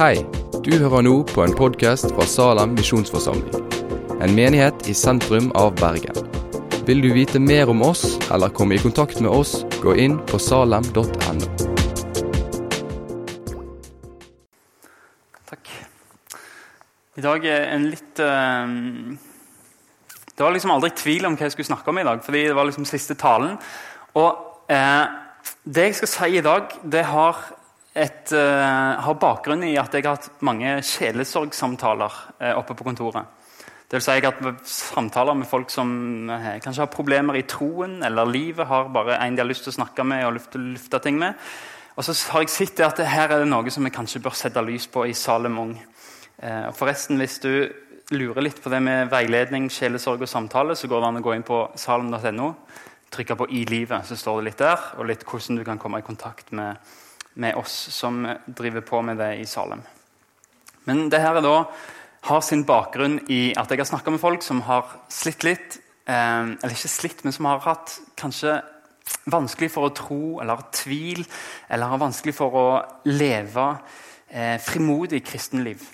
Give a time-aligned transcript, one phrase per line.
[0.00, 0.22] Hei,
[0.64, 3.66] du hører nå på en podkast fra Salem misjonsforsamling.
[4.24, 6.16] En menighet i sentrum av Bergen.
[6.88, 10.40] Vil du vite mer om oss eller komme i kontakt med oss, gå inn på
[10.40, 11.04] salem.no.
[15.52, 15.68] Takk.
[17.20, 18.64] I dag er en litt uh,
[20.32, 22.56] Det var liksom aldri tvil om hva jeg skulle snakke om i dag, fordi det
[22.56, 23.60] var liksom siste talen.
[24.16, 25.04] Og uh,
[25.68, 27.44] det jeg skal si i dag, det har,
[28.00, 33.36] et, uh, har bakgrunn i at jeg har hatt mange sjelesorgsamtaler uh, oppe på kontoret.
[33.90, 35.90] Det vil si Jeg har hatt samtaler med folk som
[36.30, 39.74] uh, kanskje har problemer i troen eller livet, har bare en de har lyst til
[39.74, 41.38] å snakke med og lufte, lufte ting med.
[42.00, 44.62] Og så har jeg sett at her er det noe som vi kanskje bør sette
[44.64, 45.74] lys på i Salem Ung.
[46.40, 47.68] Eh, og forresten, Hvis du
[48.10, 51.34] lurer litt på det med veiledning, sjelesorg og samtale, så går det an å gå
[51.34, 52.54] inn på salem.no,
[53.10, 55.98] trykke på 'I livet', så står det litt der, og litt hvordan du kan komme
[55.98, 56.76] i kontakt med,
[57.34, 59.82] med oss som driver på med det i Salem.
[60.88, 61.56] Men det her er da
[62.28, 65.78] har sin bakgrunn i at jeg har snakka med folk som har slitt litt.
[66.08, 68.58] Eh, eller ikke slitt, men som har hatt kanskje
[69.30, 71.24] vanskelig for å tro eller har tvil.
[71.68, 72.66] Eller har vanskelig for å
[73.08, 73.68] leve
[74.28, 75.86] eh, frimodig kristenliv.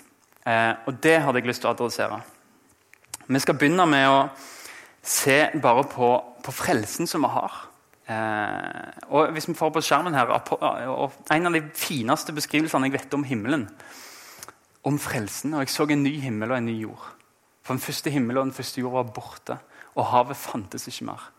[0.47, 2.19] Eh, og det hadde jeg lyst til å adressere.
[3.27, 4.19] Vi skal begynne med å
[5.07, 6.11] se bare på,
[6.43, 7.66] på frelsen som vi har.
[8.07, 10.31] Eh, og hvis vi får på skjermen her,
[11.31, 13.67] En av de fineste beskrivelsene jeg vet om himmelen,
[14.83, 15.53] om frelsen.
[15.53, 17.13] Og jeg så en ny himmel og en ny jord.
[17.63, 19.57] For den første himmelen og den første jord var borte,
[19.95, 21.31] og havet fantes ikke mer.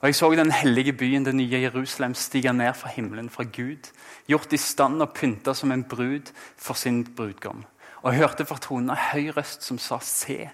[0.00, 3.90] Og Jeg så den hellige byen, det nye Jerusalem, stige ned fra himmelen, fra Gud.
[4.26, 7.64] Gjort i stand og pynta som en brud for sin brudgom.
[8.02, 10.50] Og jeg hørte fra tronen en høy røst som sa, Se,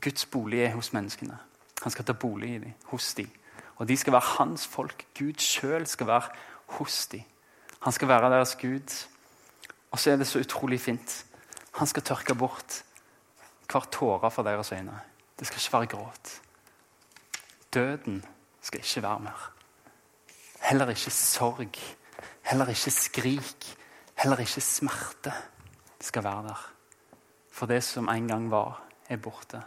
[0.00, 1.38] Guds bolig er hos menneskene.
[1.82, 3.30] Han skal ta bolig i dem, hos dem.
[3.76, 5.06] Og de skal være hans folk.
[5.18, 6.22] Gud sjøl skal være
[6.66, 7.22] hos dem.
[7.82, 9.06] Han skal være deres Gud.
[9.90, 11.26] Og så er det så utrolig fint.
[11.74, 12.84] Han skal tørke bort
[13.72, 15.00] hver tåre fra deres øyne.
[15.38, 16.40] Det skal ikke være gråt.
[17.74, 18.24] Døden
[18.62, 19.52] skal ikke være mer.
[20.62, 21.74] Heller ikke sorg.
[22.42, 23.76] Heller ikke skrik.
[24.18, 25.32] Heller ikke smerte
[26.00, 26.70] skal være der.
[27.52, 29.62] For det som en gang var, er borte.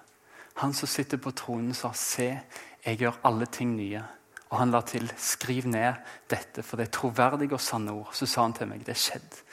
[0.58, 2.42] Han som sitter på tronen, sa 'Se,
[2.86, 4.04] jeg gjør alle ting nye'.
[4.50, 5.94] Og han la til 'Skriv ned
[6.30, 8.14] dette, for det er troverdige og sanne ord'.
[8.14, 9.44] Så sa han til meg 'Det er skjedd'.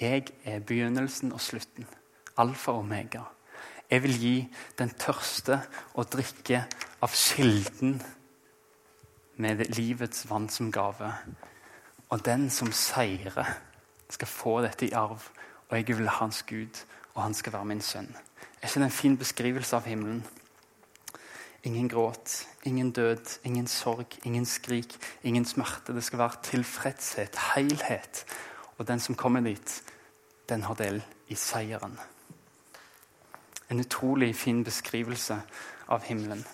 [0.00, 1.86] Jeg er begynnelsen og slutten
[2.38, 3.22] alfa og omega.
[3.90, 4.34] Jeg vil gi
[4.78, 5.60] den tørste
[5.96, 6.62] å drikke
[7.02, 7.98] av kilden
[9.36, 11.12] med livets vann som gave.
[12.10, 13.56] Og den som seirer,
[14.08, 15.20] skal få dette i arv,
[15.68, 16.78] og jeg vil ha hans Gud,
[17.12, 18.08] og han skal være min sønn.
[18.62, 20.22] Er ikke det en fin beskrivelse av himmelen?
[21.62, 25.94] Ingen gråt, ingen død, ingen sorg, ingen skrik, ingen smerte.
[25.94, 28.24] Det skal være tilfredshet, helhet.
[28.78, 29.82] Og den som kommer dit,
[30.48, 31.98] den har del i seieren.
[33.70, 35.40] En utrolig fin beskrivelse
[35.88, 36.44] av himmelen.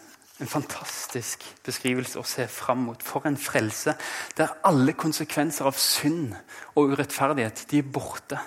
[0.41, 3.03] En fantastisk beskrivelse å se fram mot.
[3.03, 3.95] For en frelse
[4.39, 6.35] der alle konsekvenser av synd
[6.75, 8.41] og urettferdighet de er borte.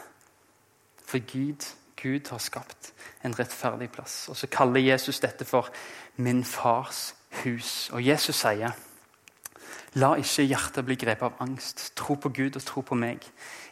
[1.07, 1.63] For Gud,
[1.97, 2.94] Gud har skapt
[3.25, 4.30] en rettferdig plass.
[4.30, 5.69] Og Så kaller Jesus dette for
[6.18, 7.94] 'min fars hus'.
[7.94, 8.72] Og Jesus sier
[9.96, 11.96] La ikke hjertet bli grepet av angst.
[11.96, 13.24] Tro på Gud og tro på meg.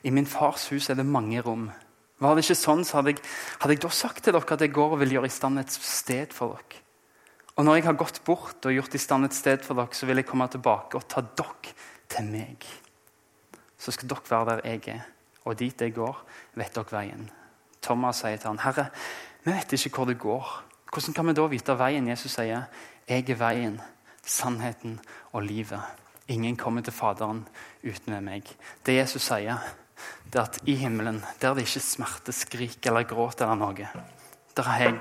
[0.03, 1.71] I min fars hus er det mange rom.
[2.17, 3.21] Var det ikke sånn, så hadde jeg,
[3.59, 5.71] hadde jeg da sagt til dere at jeg går og vil gjøre i stand et
[5.75, 6.81] sted for dere.
[7.55, 10.07] Og når jeg har gått bort og gjort i stand et sted for dere, så
[10.07, 11.75] vil jeg komme tilbake og ta dere
[12.09, 12.65] til meg.
[13.77, 15.03] Så skal dere være der jeg er.
[15.45, 16.23] Og dit jeg går,
[16.55, 17.27] vet dere veien.
[17.85, 18.89] Thomas sier til han, 'Herre,
[19.43, 20.63] vi vet ikke hvor det går.'
[20.93, 22.07] Hvordan kan vi da vite veien?
[22.07, 22.63] Jesus sier,
[23.07, 23.81] 'Jeg er veien,
[24.25, 24.99] sannheten
[25.33, 27.47] og livet.' Ingen kommer til Faderen
[27.83, 28.43] uten meg.
[28.85, 29.59] Det Jesus sier,
[30.33, 33.89] det er at i himmelen, der det ikke smerte, skrik eller gråt eller noe,
[34.57, 34.99] der har jeg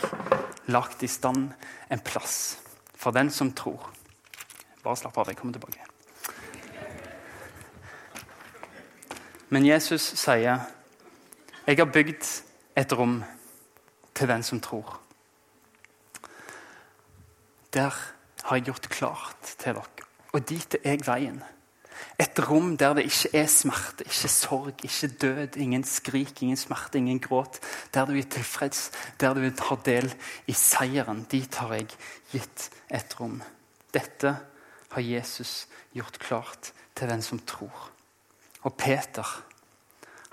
[0.67, 1.53] lagt i stand
[1.91, 2.59] en plass
[2.95, 3.91] for den som tror.
[4.83, 5.81] Bare slapp av, jeg kommer tilbake.
[9.49, 10.61] Men Jesus sier,
[11.67, 12.45] 'Jeg har bygd
[12.77, 13.25] et rom
[14.15, 14.99] til den som tror'.
[17.73, 17.91] Der
[18.45, 19.85] har jeg gjort klart til dere,
[20.33, 21.43] og dit er jeg veien.
[22.19, 26.99] Et rom der det ikke er smerte, ikke sorg, ikke død, ingen skrik, ingen smerte,
[26.99, 27.61] ingen gråt.
[27.95, 28.91] Der du er tilfreds,
[29.21, 30.15] der du tar del
[30.47, 31.25] i seieren.
[31.31, 31.89] Dit har jeg
[32.33, 33.43] gitt et rom.
[33.95, 34.37] Dette
[34.91, 37.91] har Jesus gjort klart til den som tror.
[38.63, 39.45] Og Peter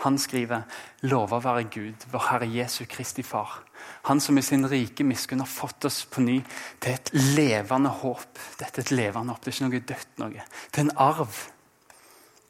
[0.01, 0.65] han skriver
[1.05, 3.61] «Lova være Gud, vår Herre Jesu Kristi Far.
[4.09, 6.39] Han som i sin rike miskunn har fått oss på ny
[6.81, 8.39] til et levende håp.
[8.59, 10.45] Dette er et levende håp, det er ikke noe dødt noe.
[10.71, 11.41] Til en arv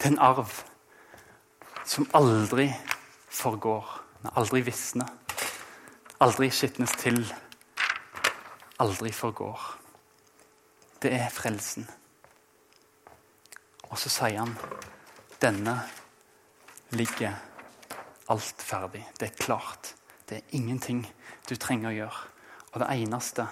[0.02, 0.50] til en arv
[1.86, 2.72] som aldri
[3.30, 3.86] forgår,
[4.34, 5.06] aldri visner,
[6.22, 7.22] aldri skitnes til,
[8.82, 9.62] aldri forgår.
[11.02, 11.86] Det er frelsen.
[13.92, 14.56] Og så sier han
[15.42, 15.76] denne
[16.92, 17.34] ligger
[18.32, 19.04] alt ferdig.
[19.20, 19.96] Det er klart.
[20.30, 21.04] Det er ingenting
[21.50, 22.28] du trenger å gjøre.
[22.72, 23.48] Og det eneste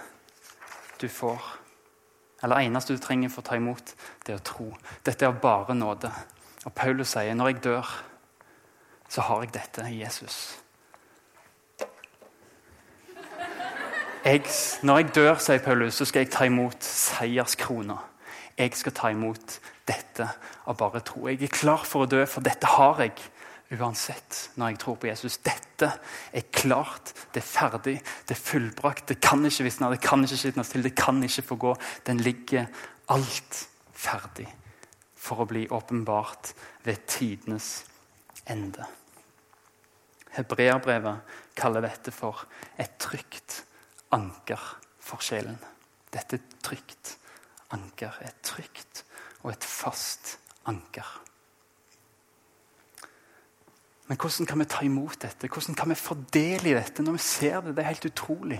[1.00, 1.44] du får,
[2.44, 3.94] eller eneste du trenger for å ta imot,
[4.26, 4.70] det er å tro.
[5.04, 6.12] Dette er bare nåde.
[6.66, 7.92] Og Paulus sier når jeg dør,
[9.10, 10.40] så har jeg dette i Jesus.
[14.26, 14.44] Jeg,
[14.84, 17.96] når jeg dør, sier Paulus, så skal jeg ta imot seierskrona.
[18.60, 19.60] Jeg skal ta imot
[19.90, 20.28] dette
[20.70, 21.26] av bare tro.
[21.28, 23.18] Jeg er klar for å dø, for dette har jeg
[23.78, 25.38] uansett når jeg tror på Jesus.
[25.46, 25.92] Dette
[26.34, 27.98] er klart, det er ferdig,
[28.28, 29.08] det er fullbrakt.
[29.12, 31.76] Det kan ikke visne, det kan ikke skitnes til, det kan ikke få gå.
[32.08, 32.70] Den ligger
[33.14, 34.48] alt ferdig
[35.20, 36.54] for å bli åpenbart
[36.86, 37.84] ved tidenes
[38.50, 38.86] ende.
[40.38, 42.46] Hebreerbrevet kaller dette for
[42.80, 43.64] et trygt
[44.16, 44.62] anker
[45.04, 45.58] for sjelen.
[46.14, 47.16] Dette er et trygt
[47.76, 48.16] anker.
[48.26, 49.04] Et trygt
[49.44, 50.38] og et fast
[50.68, 51.08] anker.
[54.10, 55.48] Men hvordan kan vi ta imot dette?
[55.48, 57.76] Hvordan kan vi fordele i dette når vi ser det?
[57.78, 58.60] Det er helt utrolig.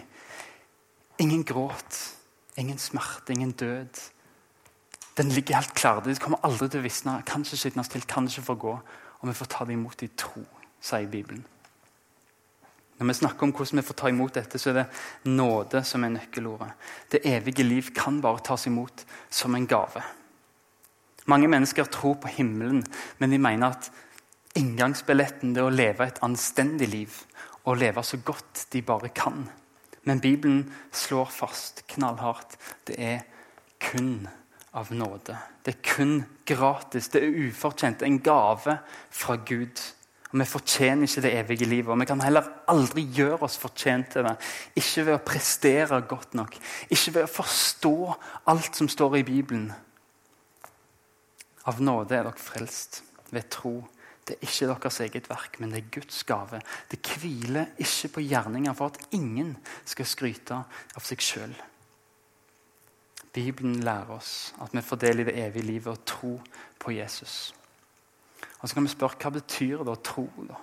[1.20, 1.98] Ingen gråt,
[2.58, 4.02] ingen smerte, ingen død.
[5.18, 6.04] Den ligger helt klar.
[6.06, 7.18] Det kommer aldri til å visne.
[7.26, 8.76] Kan ikke skitnes til, kan ikke forgå.
[9.20, 10.46] Og vi får ta det imot i tro,
[10.80, 11.42] sier Bibelen.
[13.00, 14.88] Når vi snakker om hvordan vi får ta imot dette, så er det
[15.32, 16.72] nåde som er nøkkelordet.
[17.12, 20.04] Det evige liv kan bare tas imot som en gave.
[21.30, 22.84] Mange mennesker tror på himmelen,
[23.20, 23.92] men de mener at
[24.58, 27.22] inngangsbilletten er å leve et anstendig liv
[27.70, 29.46] og leve så godt de bare kan.
[30.08, 30.64] Men Bibelen
[30.96, 33.20] slår fast knallhardt det er
[33.80, 34.28] kun
[34.74, 35.38] av nåde.
[35.64, 37.10] Det er kun gratis.
[37.14, 38.04] Det er ufortjent.
[38.06, 38.80] En gave
[39.12, 39.82] fra Gud.
[40.30, 41.92] Og Vi fortjener ikke det evige livet.
[41.92, 44.36] Og vi kan heller aldri gjøre oss fortjent til det.
[44.78, 46.58] Ikke ved å prestere godt nok.
[46.90, 47.96] Ikke ved å forstå
[48.54, 49.72] alt som står i Bibelen.
[51.68, 53.02] Av nåde er dere frelst
[53.34, 53.74] ved tro.
[54.26, 56.62] Det er ikke deres eget verk, men det er Guds gave.
[56.92, 59.56] Det hviler ikke på gjerninger for at ingen
[59.90, 60.62] skal skryte
[60.96, 61.56] av seg sjøl.
[63.34, 66.34] Bibelen lærer oss at vi får del i det evige livet og tro
[66.80, 67.54] på Jesus.
[68.60, 70.26] Og så kan vi spørre hva betyr det å tro?
[70.48, 70.58] da?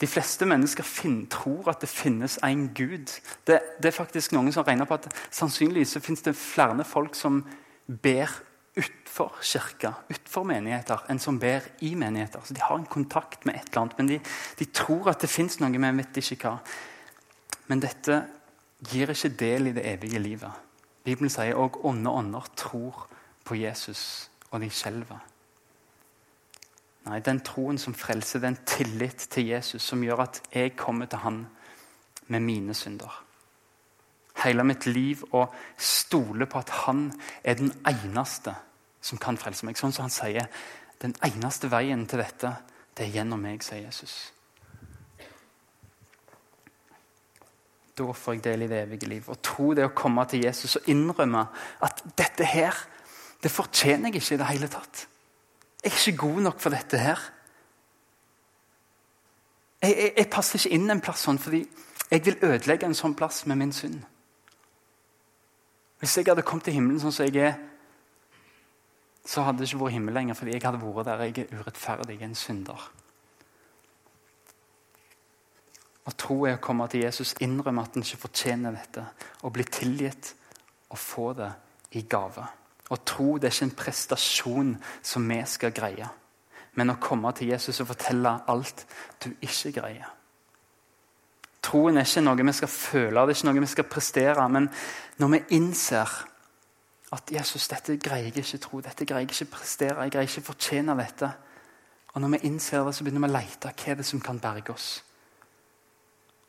[0.00, 3.08] De fleste mennesker finner, tror at det finnes en Gud.
[3.46, 7.16] Det, det, er faktisk noen som regner på at sannsynligvis så finnes det flere folk
[7.16, 7.40] som
[7.86, 8.32] ber
[8.76, 12.44] utfor kirka, utfor menigheter, enn som ber i menigheter.
[12.44, 14.20] Så De har en kontakt med et eller annet, men de,
[14.58, 16.58] de tror at det fins noe, men vet ikke hva.
[17.66, 18.20] Men dette
[18.90, 20.52] gir ikke del i det evige livet.
[21.06, 23.06] Bibelen sier òg onde ånder tror
[23.46, 25.22] på Jesus, og de skjelver.
[27.06, 31.22] Nei, den troen som frelser, den tillit til Jesus som gjør at jeg kommer til
[31.22, 31.44] han
[32.26, 33.22] med mine synder.
[34.42, 37.08] Hele mitt liv og stole på at han
[37.44, 38.56] er den eneste
[39.06, 39.78] som kan frelse meg.
[39.78, 40.48] Sånn som han sier,
[41.02, 42.52] den eneste veien til dette,
[42.96, 44.16] det er gjennom meg, sier Jesus.
[47.96, 49.28] Da får jeg del i det evige liv.
[49.32, 51.46] Og tro det å komme til Jesus og innrømme
[51.86, 52.76] at dette her,
[53.40, 55.06] det fortjener jeg ikke i det hele tatt.
[55.84, 57.22] Jeg er ikke god nok for dette her.
[59.84, 61.62] Jeg, jeg, jeg passer ikke inn en plass sånn fordi
[62.10, 64.00] jeg vil ødelegge en sånn plass med min synd.
[66.00, 67.56] Hvis jeg hadde kommet til himmelen sånn som jeg er,
[69.26, 72.20] så hadde det ikke vært himmel lenger, fordi jeg hadde vært der jeg er urettferdig,
[72.22, 72.84] en synder.
[76.06, 79.02] Å tro er å komme til Jesus, innrømme at en ikke fortjener dette,
[79.42, 80.34] og bli tilgitt
[80.94, 81.50] og få det
[81.98, 82.44] i gave.
[82.86, 86.10] Å tro det er ikke en prestasjon som vi skal greie,
[86.78, 88.84] men å komme til Jesus og fortelle alt
[89.24, 90.12] du ikke greier.
[91.66, 94.44] Troen er ikke noe vi skal føle, det er ikke noe vi skal prestere.
[94.52, 94.68] Men
[95.18, 96.12] når vi innser
[97.14, 100.48] at Jesus, dette greier jeg ikke tro, dette greier jeg ikke prestere, jeg greier ikke
[100.48, 101.30] fortjene dette.
[102.14, 104.74] Og når vi innser det, så begynner vi å lete hva det som kan berge
[104.74, 104.88] oss.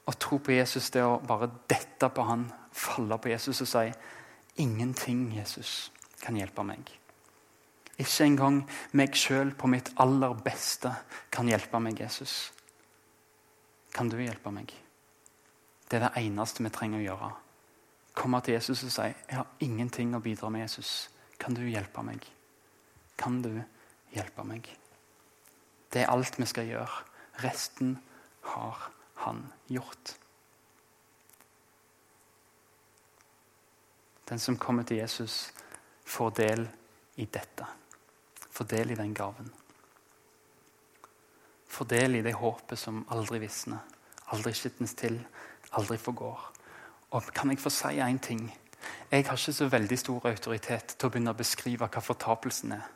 [0.08, 3.70] Å tro på Jesus det er å bare dette på han, falle på Jesus og
[3.70, 3.90] si
[4.64, 5.92] ingenting, Jesus
[6.24, 6.90] kan hjelpe meg.
[7.98, 8.62] Ikke engang
[8.98, 10.92] meg sjøl på mitt aller beste
[11.34, 12.52] kan hjelpe meg, Jesus.
[13.94, 14.74] Kan du hjelpe meg?
[15.88, 17.30] Det er det eneste vi trenger å gjøre.
[18.18, 21.10] Komme til Jesus og si 'Jeg har ingenting å bidra med, Jesus.
[21.40, 22.26] Kan du hjelpe meg?'
[23.18, 23.64] Kan du
[24.14, 24.78] hjelpe meg?
[25.94, 27.04] Det er alt vi skal gjøre.
[27.44, 27.98] Resten
[28.42, 30.18] har han gjort.
[34.30, 35.54] Den som kommer til Jesus,
[36.06, 36.68] får del
[37.16, 37.66] i dette.
[38.52, 39.54] Får del i den gaven.
[41.68, 43.78] får del i det håpet som aldri visner,
[44.34, 45.20] aldri skitnes til,
[45.78, 46.57] aldri forgår.
[47.12, 48.52] Og kan jeg få si én ting?
[49.12, 52.88] Jeg har ikke så veldig stor autoritet til å begynne å beskrive hva fortapelsen er.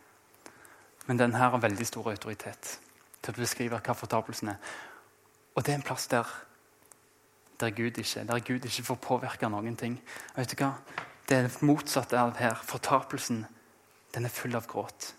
[1.07, 2.79] Men denne har veldig stor autoritet
[3.21, 4.57] til å beskrive hva fortapelsen er.
[5.55, 6.27] Og det er en plass der,
[7.59, 9.97] der Gud ikke der Gud ikke får påvirke noen ting.
[10.35, 10.73] Vet du hva?
[11.29, 12.55] Det er motsatte av her.
[12.55, 13.45] Fortapelsen
[14.13, 15.13] den er full av gråt.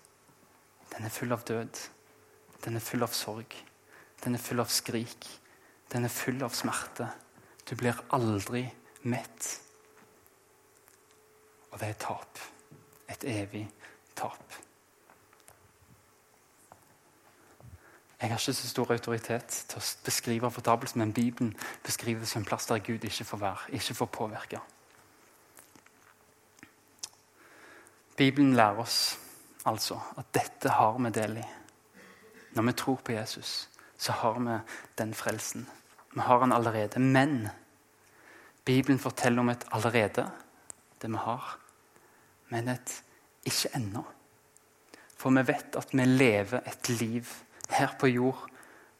[0.93, 1.81] Den er full av død.
[2.65, 3.57] Den er full av sorg.
[4.25, 5.29] Den er full av skrik.
[5.93, 7.09] Den er full av smerte.
[7.65, 8.67] Du blir aldri
[9.03, 9.61] mett.
[11.71, 12.39] Og det er tap.
[13.11, 13.65] Et evig
[14.17, 14.59] tap.
[18.23, 22.45] Jeg har ikke så stor autoritet til å beskrive fortapelsen, men Bibelen beskriver det som
[22.45, 24.61] en plass der Gud ikke får være, ikke får påvirke.
[28.17, 29.19] Bibelen lærer oss
[29.67, 31.49] altså at dette har vi del i.
[32.55, 33.69] Når vi tror på Jesus,
[33.99, 34.59] så har vi
[34.99, 35.67] den frelsen.
[36.15, 37.01] Vi har den allerede.
[37.01, 37.49] Men
[38.65, 40.27] Bibelen forteller om et allerede,
[41.03, 41.59] det vi har,
[42.49, 43.03] men et
[43.45, 44.05] ikke ennå.
[45.17, 47.27] For vi vet at vi lever et liv
[47.71, 48.49] her på jord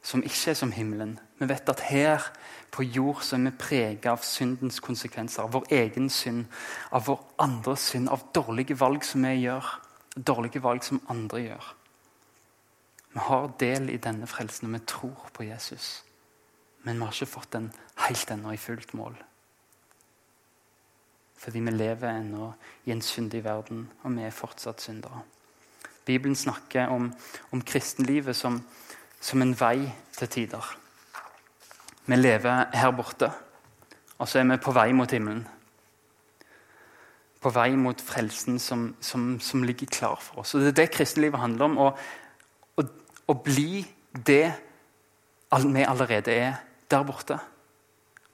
[0.03, 1.19] som ikke er som himmelen.
[1.39, 2.25] Vi vet at her
[2.71, 5.45] på jord så er vi preget av syndens konsekvenser.
[5.45, 6.45] Av vår egen synd,
[6.91, 9.69] av vår andres synd, av dårlige valg som vi gjør.
[10.15, 11.69] Dårlige valg som andre gjør.
[13.13, 16.03] Vi har del i denne frelsen, og vi tror på Jesus.
[16.83, 17.69] Men vi har ikke fått den
[18.07, 19.15] helt ennå i fullt mål.
[21.43, 22.53] Fordi vi lever ennå
[22.85, 25.25] i en syndig verden, og vi er fortsatt syndere.
[26.05, 27.09] Bibelen snakker om,
[27.51, 28.61] om kristenlivet som,
[29.21, 30.69] som en vei til tider.
[32.05, 33.27] Vi lever her borte,
[34.17, 35.43] og så er vi på vei mot himmelen.
[37.43, 40.53] På vei mot frelsen som, som, som ligger klar for oss.
[40.55, 41.77] Og Det er det kristenlivet handler om.
[41.77, 41.89] Å,
[42.79, 42.85] å,
[43.27, 43.83] å bli
[44.15, 44.45] det
[45.51, 46.55] vi allerede er
[46.91, 47.35] der borte.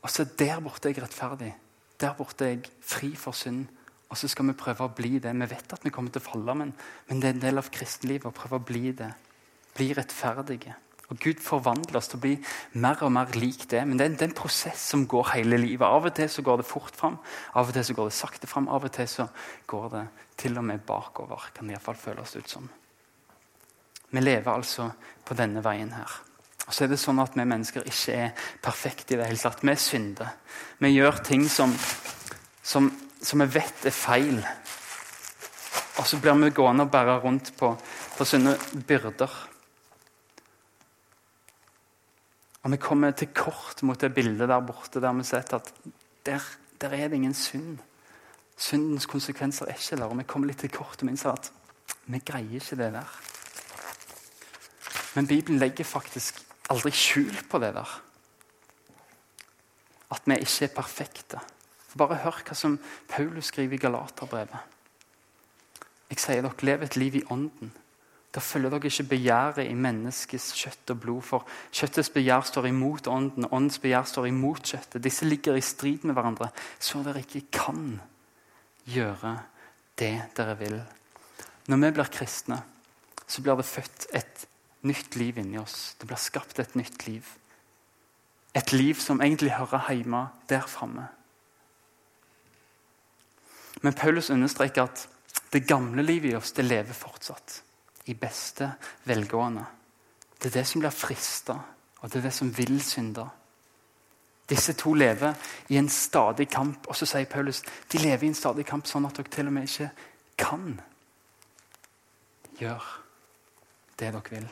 [0.02, 1.52] Og så der borte er jeg rettferdig.
[2.00, 3.68] Der borte er jeg fri for synd.
[4.10, 5.34] Og så skal vi prøve å bli det.
[5.38, 6.72] Vi vet at vi kommer til å falle, men,
[7.10, 9.10] men det er en del av kristenlivet å prøve å bli det.
[9.78, 10.74] Bli rettferdige.
[11.10, 12.36] Og Gud forvandler oss til å bli
[12.82, 13.82] mer og mer lik det.
[13.86, 15.86] Men det er, en prosess som går hele livet.
[15.86, 17.18] Av og til så går det fort fram,
[17.58, 18.70] av og til så går det sakte fram.
[18.70, 19.28] Av og til så
[19.70, 20.06] går det
[20.40, 22.70] til og med bakover, kan det iallfall føles ut som.
[24.10, 24.90] Vi lever altså
[25.26, 26.18] på denne veien her.
[26.70, 29.64] Og så er det sånn at Vi mennesker ikke er perfekte i det hele tatt.
[29.66, 30.36] Vi synder.
[30.78, 31.74] Vi gjør ting som,
[32.62, 34.38] som, som vi vet er feil.
[35.98, 38.54] Og så blir vi gående og bære rundt på, på sånne
[38.86, 39.34] byrder.
[42.62, 45.72] Og vi kommer til kort mot det bildet der borte der vi ser at
[46.28, 46.46] der,
[46.78, 47.80] der er det ingen synd.
[48.60, 50.06] Syndens konsekvenser er ikke der.
[50.06, 51.50] Og vi kommer litt til kort og innser at
[52.06, 53.18] vi greier ikke det der.
[55.16, 57.96] Men Bibelen legger faktisk aldri skjul på det der.
[60.10, 61.42] At vi ikke er perfekte.
[61.98, 62.78] Bare hør hva som
[63.10, 64.76] Paulus skriver i Galaterbrevet.
[66.10, 67.72] Jeg sier dere, lev et liv i ånden.
[68.34, 71.22] Da følger dere ikke begjæret i menneskets kjøtt og blod.
[71.26, 75.02] For kjøttets begjær står imot ånden, åndens begjær står imot kjøttet.
[75.04, 77.98] Disse ligger i strid med hverandre, så dere ikke kan
[78.90, 79.36] gjøre
[80.00, 80.78] det dere vil.
[81.70, 82.62] Når vi blir kristne,
[83.30, 84.46] så blir det født et
[84.82, 85.96] nytt liv inni oss.
[86.00, 87.26] Det blir skapt et nytt liv.
[88.56, 91.08] Et liv som egentlig hører hjemme der framme.
[93.82, 95.08] Men Paulus understreker at
[95.54, 97.62] det gamle livet i oss det lever fortsatt
[98.10, 98.72] i beste
[99.08, 99.66] velgående.
[100.40, 101.56] Det er det som blir frista,
[102.00, 103.28] og det er det som vil synde.
[104.50, 105.36] Disse to lever
[105.70, 106.88] i en stadig kamp.
[106.88, 109.54] Og så sier Paulus de lever i en stadig kamp sånn at dere til og
[109.54, 109.92] med ikke
[110.40, 110.80] kan
[112.58, 112.98] gjøre
[114.00, 114.50] det dere vil.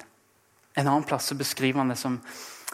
[0.78, 2.20] En annen plass beskriver han det som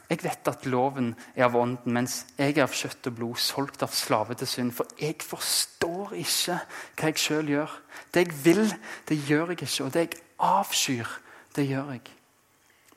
[0.09, 3.85] jeg vet at loven er av ånden, mens jeg er av kjøtt og blod, solgt
[3.85, 4.73] av slave til synd.
[4.75, 6.57] For jeg forstår ikke
[6.99, 7.77] hva jeg sjøl gjør.
[8.13, 8.65] Det jeg vil,
[9.09, 9.85] det gjør jeg ikke.
[9.85, 10.19] Og det jeg
[10.49, 11.15] avskyr,
[11.55, 12.03] det gjør jeg.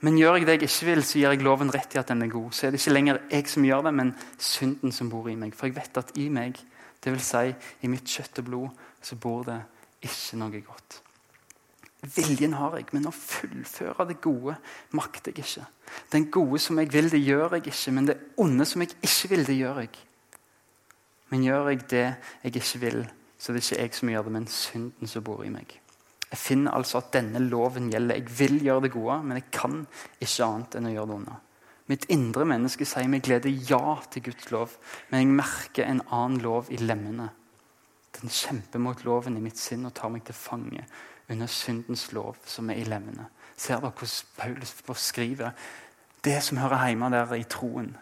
[0.04, 2.26] Men gjør jeg det jeg ikke vil, så gir jeg loven rett i at den
[2.26, 2.50] er god.
[2.52, 5.56] Så er det ikke lenger jeg som gjør det, men synden som bor i meg.
[5.56, 6.60] For jeg vet at i meg,
[7.06, 7.32] dvs.
[7.32, 9.60] Si, i mitt kjøtt og blod, så bor det
[10.04, 11.00] ikke noe godt.
[12.04, 14.56] Viljen har jeg, men å fullføre det gode
[14.94, 15.64] makter jeg ikke.
[16.12, 17.94] Den gode som jeg vil, det gjør jeg ikke.
[17.96, 19.94] Men det onde som jeg ikke vil, det gjør jeg.
[21.32, 22.04] Men gjør jeg det
[22.44, 23.00] jeg ikke vil,
[23.38, 25.72] så det er ikke jeg som gjør det, men synden som bor i meg.
[26.26, 28.20] Jeg finner altså at denne loven gjelder.
[28.20, 29.82] Jeg vil gjøre det gode, men jeg kan
[30.20, 31.40] ikke annet enn å gjøre det onde.
[31.86, 34.72] Mitt indre menneske sier meg glede ja til Guds lov,
[35.10, 37.28] men jeg merker en annen lov i lemmene.
[38.16, 40.86] Den kjemper mot loven i mitt sinn og tar meg til fange
[41.28, 43.28] under syndens lov som er i lemmene.
[43.56, 45.52] Ser dere hvordan Paulus skriver
[46.26, 47.92] det som hører hjemme der i troen,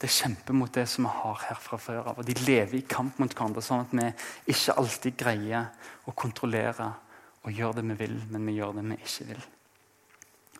[0.00, 2.18] det kjemper mot det som vi har her fra før av.
[2.20, 5.70] Og de lever i kamp mot hverandre, sånn at vi ikke alltid greier
[6.04, 6.90] å kontrollere
[7.46, 9.46] og gjøre det vi vil, men vi gjør det vi ikke vil.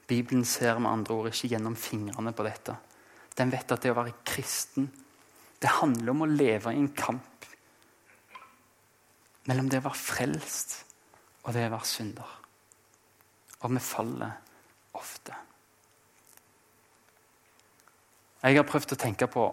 [0.07, 2.76] Bibelen ser med andre ord ikke gjennom fingrene på dette.
[3.37, 4.88] Den vet at det å være kristen
[5.61, 7.47] det handler om å leve i en kamp
[9.49, 10.76] mellom det å være frelst
[11.47, 12.31] og det er å være synder.
[13.62, 14.33] Og vi faller
[14.99, 15.35] ofte.
[18.43, 19.47] Jeg har prøvd å tenke på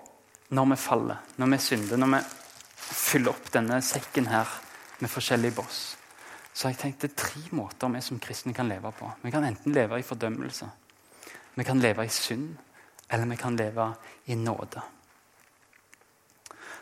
[0.54, 2.22] når vi faller, når vi synder, når vi
[2.84, 4.50] fyller opp denne sekken her
[5.00, 5.82] med forskjellige boss,
[6.54, 9.10] så har jeg tenkt det er tre måter vi som kristne kan leve på.
[9.24, 10.68] Vi kan enten leve i fordømmelse,
[11.56, 12.52] vi kan leve i synd,
[13.10, 13.88] eller vi kan leve
[14.30, 14.84] i nåde.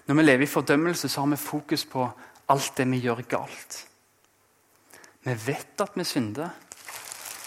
[0.07, 2.09] Når vi lever i fordømmelse, så har vi fokus på
[2.51, 3.79] alt det vi gjør galt.
[5.21, 6.49] Vi vet at vi synder,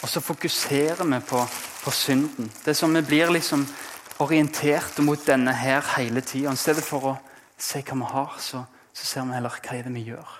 [0.02, 1.40] og så fokuserer vi på,
[1.82, 2.50] på synden.
[2.64, 3.64] Det er som vi blir liksom
[4.22, 6.52] orientert mot denne her hele tida.
[6.52, 7.14] I stedet for å
[7.58, 8.62] se hva vi har, så,
[8.92, 10.36] så, ser vi heller hva er det vi gjør.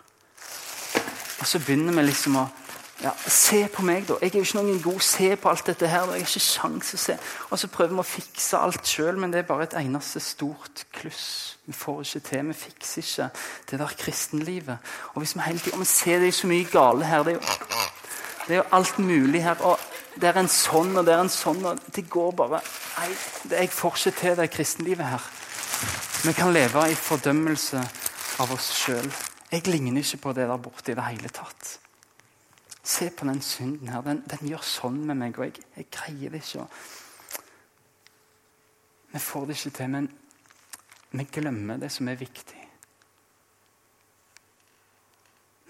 [1.41, 2.47] Og så begynner vi liksom å
[3.05, 4.17] ja, Se på meg, da.
[4.23, 5.01] Jeg er jo ikke noen god.
[5.05, 6.07] Se på alt dette her.
[6.15, 7.17] Jeg har ikke sjans å se.
[7.51, 10.87] Og så prøver vi å fikse alt sjøl, men det er bare et eneste stort
[10.95, 11.27] kluss.
[11.69, 12.49] Vi får ikke til.
[12.49, 13.27] Vi fikser ikke
[13.71, 14.95] det der kristenlivet.
[15.13, 17.29] Og hvis vi hele tiden, ser det er så mye gale her.
[17.29, 17.85] Det er jo,
[18.47, 19.61] det er jo alt mulig her.
[19.61, 19.79] og
[20.15, 23.09] det er en sånn og det er en sånn og Det går bare Nei,
[23.51, 25.31] jeg får ikke til det kristenlivet her.
[26.25, 27.83] Vi kan leve i fordømmelse
[28.41, 29.11] av oss sjøl.
[29.51, 31.84] Jeg ligner ikke på det der borte i det hele tatt.
[32.85, 34.03] Se på den synden her.
[34.05, 36.67] Den, den gjør sånn med meg, og jeg, jeg greier det ikke.
[39.15, 40.11] Vi får det ikke til, men
[41.15, 42.61] vi glemmer det som er viktig.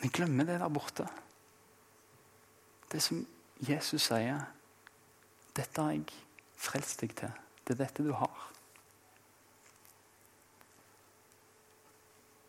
[0.03, 1.07] Vi glemmer det der borte.
[2.93, 3.23] Det som
[3.63, 4.43] Jesus sier
[5.55, 6.09] dette har jeg
[6.59, 7.31] frelst deg til.
[7.65, 8.49] Det er dette du har.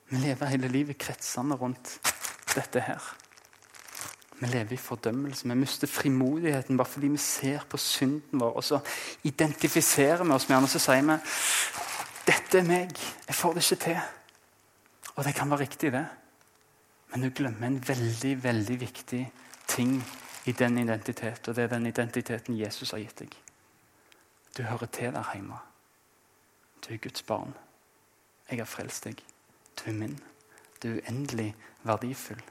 [0.09, 1.99] Vi lever hele livet kretsende rundt
[2.55, 3.13] dette her.
[4.39, 5.47] Vi lever i fordømmelse.
[5.47, 8.55] Vi mister frimodigheten bare fordi vi ser på synden vår.
[8.55, 8.79] Og så
[9.23, 11.17] identifiserer vi oss med den og så sier vi
[12.25, 12.91] dette er meg.
[13.27, 13.99] Jeg får det ikke til.
[15.15, 16.05] Og det kan være riktig, det.
[17.11, 19.31] Men du glemmer en veldig, veldig viktig
[19.67, 20.03] ting
[20.45, 23.37] i den identiteten, og det er den identiteten Jesus har gitt deg.
[24.57, 25.57] Du hører til der hjemme.
[26.81, 27.53] Du er Guds barn.
[28.49, 29.21] Jeg har frelst deg.
[29.77, 30.19] Du er min.
[30.83, 32.41] Du er uendelig verdifull.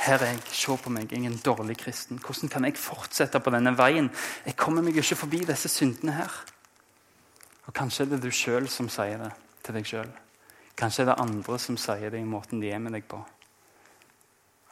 [0.00, 2.20] Her er jeg, se på meg, jeg er en dårlig kristen.
[2.24, 4.08] Hvordan kan jeg fortsette på denne veien?
[4.46, 6.38] Jeg kommer meg ikke forbi disse syndene her.
[7.66, 9.34] Og Kanskje er det du sjøl som sier det
[9.66, 10.08] til deg sjøl.
[10.80, 13.20] Kanskje er det andre som sier det i måten de er med deg på.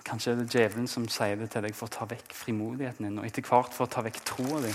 [0.08, 3.18] Kanskje er det djevelen som sier det til deg for å ta vekk frimodigheten din,
[3.20, 4.72] og etter hvert for å ta vekk troa di.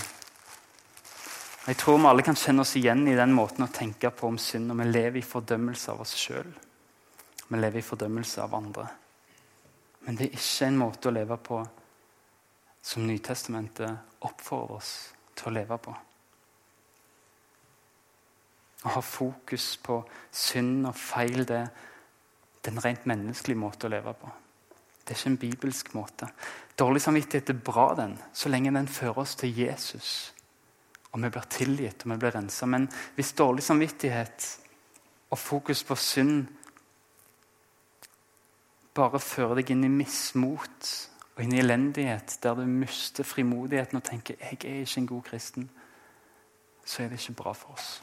[1.64, 4.36] Jeg tror vi alle kan kjenne oss igjen i den måten å tenke på om
[4.36, 6.50] synd Og vi lever i fordømmelse av oss sjøl.
[7.48, 8.84] Vi lever i fordømmelse av andre.
[10.04, 11.60] Men det er ikke en måte å leve på
[12.84, 14.92] som Nytestamentet oppfordrer oss
[15.34, 15.94] til å leve på.
[18.84, 24.12] Å ha fokus på synd og feil, det er en rent menneskelig måte å leve
[24.20, 24.32] på.
[25.04, 26.28] Det er ikke en bibelsk måte.
[26.76, 30.34] Dårlig samvittighet er bra, den, så lenge den fører oss til Jesus.
[31.12, 32.66] Og vi blir tilgitt og vi blir rensa.
[32.68, 34.48] Men hvis dårlig samvittighet
[35.30, 36.46] og fokus på synd
[38.94, 40.90] bare fører deg inn i mismot
[41.34, 45.22] og inn i elendighet, der du mister frimodigheten og tenker 'jeg er ikke en god
[45.22, 45.68] kristen',
[46.84, 48.02] så er det ikke bra for oss.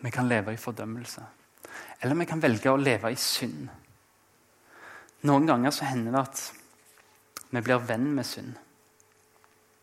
[0.00, 1.22] Vi kan leve i fordømmelse.
[2.02, 3.68] Eller vi kan velge å leve i synd.
[5.22, 6.52] Noen ganger så hender det at
[7.50, 8.54] vi blir venn med synd.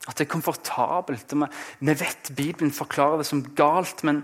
[0.07, 1.33] At det er komfortabelt.
[1.79, 4.23] Vi, vet Bibelen forklarer det som galt, men,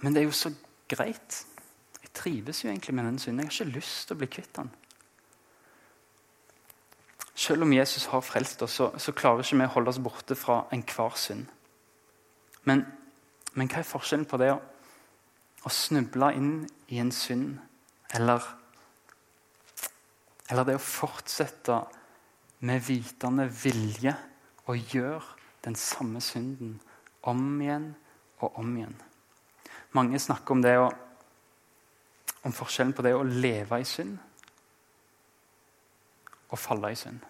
[0.00, 0.52] men, det er jo så
[0.88, 1.42] greit.
[2.18, 3.44] Trives jo egentlig med den synden.
[3.44, 4.70] Jeg har ikke lyst til å bli kvitt den.
[7.38, 10.34] Selv om Jesus har frelst oss, så, så klarer ikke vi å holde oss borte
[10.34, 11.46] fra enhver synd.
[12.66, 12.82] Men,
[13.54, 14.58] men, hva er forskjellen på det å,
[15.62, 16.52] å snuble inn
[16.90, 17.60] i en synd
[18.16, 18.42] eller
[20.48, 21.76] eller det å fortsette
[22.64, 24.14] med vitende vilje
[24.68, 26.78] å gjøre den samme synden
[27.28, 27.90] om igjen
[28.40, 28.96] og om igjen.
[29.96, 30.88] Mange snakker om, det å,
[32.48, 34.16] om forskjellen på det å leve i synd
[36.48, 37.20] og falle i synd.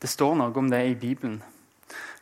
[0.00, 1.42] Det står noe om det i Bibelen.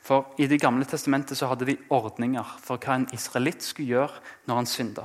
[0.02, 4.22] For I Det gamle testamentet så hadde de ordninger for hva en israelitt skulle gjøre
[4.46, 5.04] når han synda.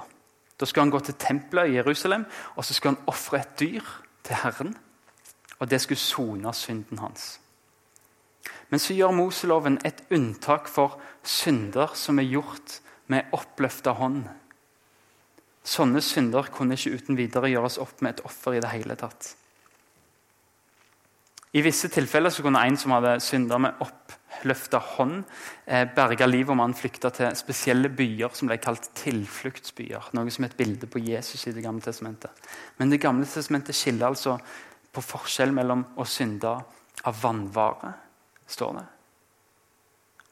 [0.57, 3.85] Da skulle han gå til tempelet i Jerusalem og så skulle han ofre et dyr
[4.23, 4.73] til Herren.
[5.59, 7.39] Og det skulle sone synden hans.
[8.69, 14.25] Men så gjør Moseloven et unntak for synder som er gjort med oppløfta hånd.
[15.67, 19.33] Sånne synder kunne ikke uten videre gjøres opp med et offer i det hele tatt.
[21.57, 25.23] I visse tilfeller så kunne en som hadde synda med oppløfta hånd,
[25.65, 30.11] eh, berge livet om han flykta til spesielle byer som ble kalt tilfluktsbyer.
[30.13, 32.31] Noe som er et bilde på Jesus i Det gamle testamentet.
[32.77, 34.39] Men Det gamle testamentet skiller altså
[34.93, 36.63] på forskjell mellom å synde
[37.03, 37.93] av vannvare,
[38.47, 38.85] står det,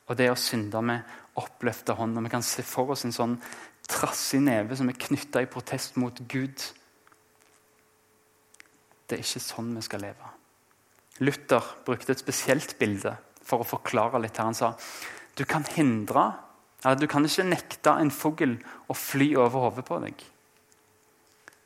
[0.08, 1.02] og det å synde med
[1.36, 2.18] oppløfta hånd.
[2.18, 3.42] Og Vi kan se for oss en sånn
[3.90, 6.64] trassig neve som er knytta i protest mot Gud.
[9.06, 10.32] Det er ikke sånn vi skal leve.
[11.24, 14.38] Luther brukte et spesielt bilde for å forklare litt.
[14.38, 14.46] her.
[14.46, 14.74] Han sa
[15.36, 16.34] du kan hindre,
[16.84, 20.24] eller du kan ikke nekte en fugl å fly over hodet på deg.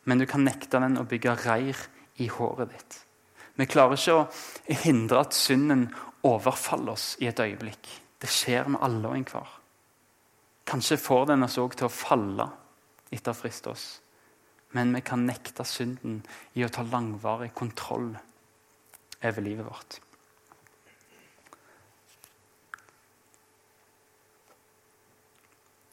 [0.06, 1.78] Men du kan nekte den å bygge reir
[2.18, 3.00] i håret ditt.
[3.56, 4.28] Vi klarer ikke å
[4.86, 5.90] hindre at synden
[6.24, 7.90] overfaller oss i et øyeblikk.
[8.20, 9.59] Det skjer med alle og enhver.
[10.70, 12.46] Kanskje får den oss òg til å falle
[13.10, 13.88] etter å friste oss.
[14.78, 16.20] Men vi kan nekte synden
[16.54, 18.12] i å ta langvarig kontroll
[19.26, 19.98] over livet vårt.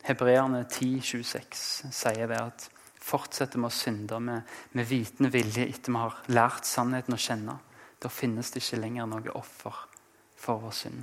[0.06, 2.68] Hebreerne 10,26 sier det at
[3.02, 4.44] fortsetter vi å synde med,
[4.76, 7.56] med vitende vilje etter vi har lært sannheten å kjenne,
[7.98, 9.86] da finnes det ikke lenger noe offer
[10.36, 11.00] for vår synd.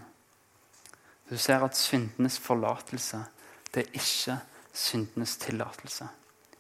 [1.28, 3.24] Du ser at syndenes forlatelse
[3.74, 4.38] det er ikke
[4.74, 6.08] syndenes tillatelse.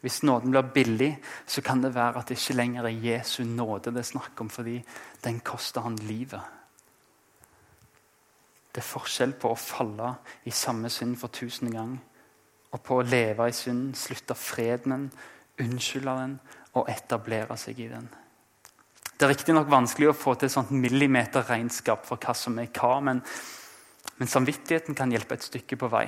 [0.03, 1.11] Hvis nåden blir billig,
[1.47, 4.49] så kan det være at det ikke lenger er Jesu nåde det er snakk om,
[4.49, 4.81] fordi
[5.23, 6.41] den koster han livet.
[8.73, 11.93] Det er forskjell på å falle i samme synd for tusen gang
[12.73, 15.07] og på å leve i synd, slutte fred med den,
[15.61, 16.35] unnskylde den
[16.73, 18.09] og etablere seg i den.
[19.13, 22.97] Det er riktignok vanskelig å få til et sånt millimeterregnskap for hva som er hva,
[23.05, 23.21] men,
[24.17, 26.07] men samvittigheten kan hjelpe et stykke på vei.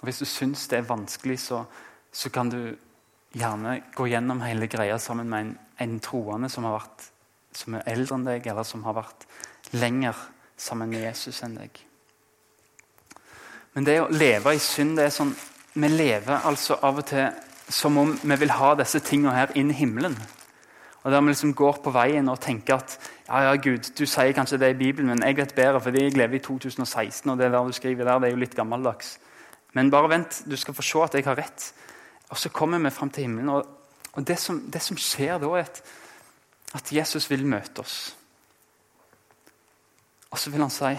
[0.00, 1.64] Og Hvis du syns det er vanskelig, så,
[2.12, 2.76] så kan du
[3.36, 7.10] gjerne gå gjennom hele greia sammen med en, en troende som, vært,
[7.52, 9.28] som, er eldre enn deg, eller som har vært
[9.76, 10.16] lenger
[10.56, 11.84] sammen med Jesus enn deg.
[13.76, 15.36] Men det å leve i synd det er sånn,
[15.70, 17.28] Vi lever altså av og til
[17.70, 20.16] som om vi vil ha disse tingene her inn i himmelen.
[21.04, 24.32] Og Der vi liksom går på veien og tenker at ja, ja, Gud, du sier
[24.32, 27.52] kanskje det i Bibelen, men jeg vet bedre, fordi jeg lever i 2016, og det
[27.52, 29.18] der du skriver der, det er jo litt gammeldags.
[29.76, 31.70] Men bare vent, du skal få se at jeg har rett.
[32.30, 33.48] Og så kommer vi fram til himmelen.
[33.48, 33.66] Og,
[34.12, 35.82] og det, som, det, som, skjer da, er at,
[36.74, 38.16] at, Jesus vil møte oss.
[40.30, 40.94] Og så vil han si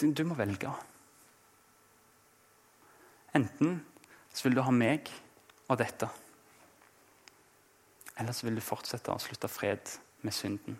[0.00, 0.70] du, du må velge.
[3.36, 3.82] Enten
[4.32, 5.10] så vil du ha meg
[5.68, 6.08] og dette.
[8.18, 9.92] Eller så vil du fortsette å slutte fred
[10.24, 10.78] med synden.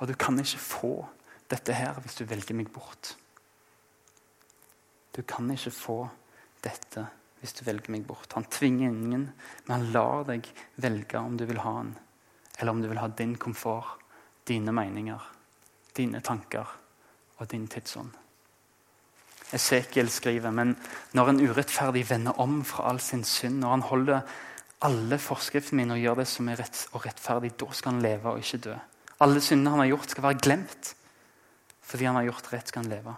[0.00, 0.92] Og du kan ikke få
[1.50, 3.14] dette her hvis du velger meg bort.
[5.16, 6.00] Du kan ikke få
[6.64, 7.06] dette
[7.40, 8.32] hvis du velger meg bort.
[8.34, 9.28] Han tvinger ingen,
[9.66, 10.48] men han lar deg
[10.82, 11.94] velge om du vil ha han,
[12.58, 14.00] eller om du vil ha din komfort,
[14.46, 15.22] dine meninger,
[15.96, 16.68] dine tanker
[17.36, 18.12] og din tidsånd.
[19.54, 20.74] Esekiel skriver men
[21.14, 24.36] når en urettferdig vender om fra all sin synd, når han holder
[24.86, 28.32] alle forskriftene mine og gjør det som er rett og rettferdig, da skal han leve
[28.32, 28.74] og ikke dø.
[29.24, 30.92] Alle syndene han har gjort, skal være glemt.
[31.86, 33.14] Fordi han har gjort rett, skal han leve.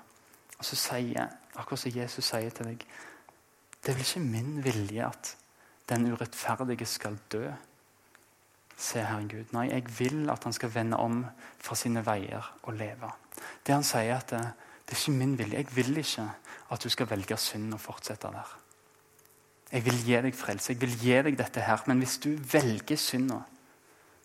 [0.59, 2.87] Og så sier, akkurat som Jesus sier til deg
[3.79, 5.35] det er vel ikke min vilje at
[5.89, 7.47] den urettferdige skal dø.
[8.77, 9.53] Se, Herren Gud.
[9.55, 11.23] Nei, jeg vil at han skal vende om
[11.63, 13.11] fra sine veier og leve.
[13.65, 14.43] Det han sier at det,
[14.87, 15.63] det er ikke min vilje.
[15.63, 16.27] Jeg vil ikke
[16.75, 18.55] at du skal velge synd og fortsette der.
[19.73, 21.83] Jeg vil gi deg frelse, jeg vil gi deg dette her.
[21.89, 23.43] Men hvis du velger synda,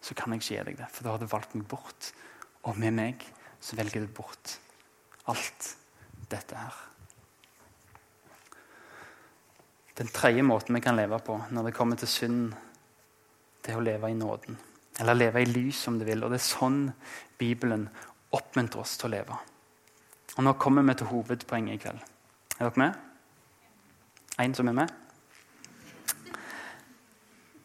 [0.04, 0.90] så kan jeg ikke gi deg det.
[0.92, 2.12] For da har du valgt meg bort.
[2.68, 3.28] Og med meg
[3.64, 4.58] så velger du bort
[5.32, 5.76] alt
[6.32, 6.93] dette her.
[9.98, 12.54] Den tredje måten vi kan leve på når det kommer til synd,
[13.64, 14.58] det er å leve i nåden.
[15.00, 16.24] Eller leve i lys, om du vil.
[16.26, 16.82] Og det er sånn
[17.40, 17.88] Bibelen
[18.34, 19.38] oppmuntrer oss til å leve.
[20.38, 22.04] Og Nå kommer vi til hovedpoenget i kveld.
[22.58, 23.00] Er dere med?
[24.42, 25.00] En som er med?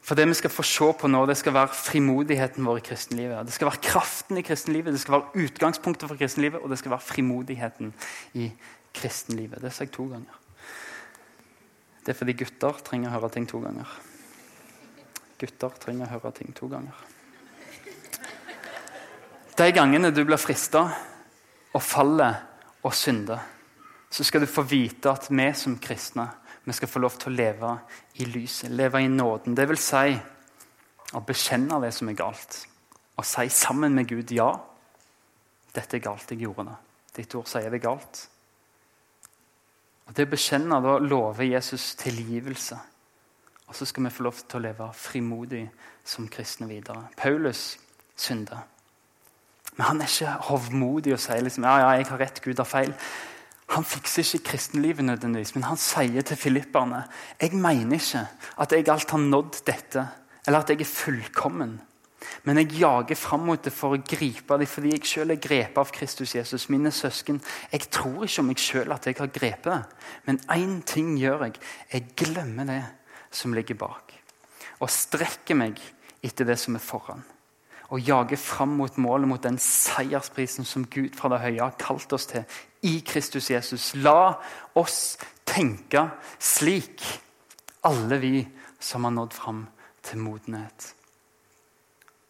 [0.08, 3.44] For det vi skal få se på nå, det skal være frimodigheten vår i kristenlivet.
[3.44, 6.94] Det skal være kraften i kristenlivet, det skal være utgangspunktet for kristenlivet, og det skal
[6.94, 7.92] være frimodigheten
[8.40, 8.48] i
[8.96, 9.60] kristenlivet.
[9.60, 10.38] Det sa jeg to ganger.
[12.08, 13.88] Det er fordi gutter trenger å høre ting to ganger.
[15.36, 17.02] Gutter trenger å høre ting to ganger.
[19.58, 20.86] De gangene du blir frista
[21.74, 22.38] og faller
[22.80, 23.42] og synder,
[24.08, 26.24] så skal du få vite at vi som kristne
[26.64, 27.74] vi skal få lov til å leve
[28.24, 29.52] i lyset, leve i nåden.
[29.52, 30.16] Det vil si
[31.12, 32.62] å bekjenne det som er galt.
[33.20, 34.48] Og si sammen med Gud ja,
[35.76, 36.80] dette er galt, jeg gjorde det.
[37.20, 38.24] Ditt ord sier det er galt.
[40.08, 42.78] Og Det å bekjenne, da lover Jesus tilgivelse.
[43.68, 45.66] Og så skal vi få lov til å leve frimodig
[46.04, 47.10] som kristne videre.
[47.16, 47.76] Paulus
[48.16, 48.64] synder.
[49.76, 52.66] Men han er ikke hovmodig og sier liksom, ja, ja, jeg har rett, Gud har
[52.66, 52.94] feil.
[53.76, 57.02] Han fikser ikke kristenlivet nødvendigvis, men han sier til filipperne
[57.36, 58.24] jeg mener ikke
[58.64, 60.06] at jeg alt har nådd dette,
[60.46, 61.76] eller at jeg er fullkommen.
[62.44, 65.80] Men jeg jager fram mot det for å gripe dem, fordi jeg selv er grepet
[65.82, 66.68] av Kristus Jesus.
[66.68, 67.40] Mine søsken,
[67.72, 69.82] Jeg tror ikke om meg selv at jeg har grepet det,
[70.26, 71.60] men én ting gjør jeg.
[71.92, 72.84] Jeg glemmer det
[73.30, 74.14] som ligger bak,
[74.80, 75.80] og strekker meg
[76.22, 77.24] etter det som er foran
[77.88, 82.12] og jager fram mot målet, mot den seiersprisen som Gud fra det høye har kalt
[82.12, 82.44] oss til
[82.84, 83.94] i Kristus Jesus.
[83.96, 84.36] La
[84.76, 85.16] oss
[85.48, 86.04] tenke
[86.38, 87.00] slik,
[87.88, 88.34] alle vi
[88.80, 89.64] som har nådd fram
[90.04, 90.92] til modenhet.